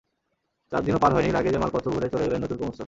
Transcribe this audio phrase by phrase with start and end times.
[0.71, 2.79] চার দিনও পার হয়নি, লাগেজে মালপত্র ভরে চলে গেলেন নতুন কর্মস্থলে।